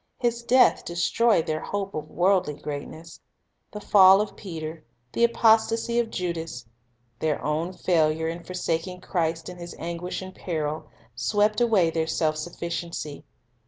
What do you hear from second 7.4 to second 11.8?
own failure in forsaking Christ in His anguish and peril, swept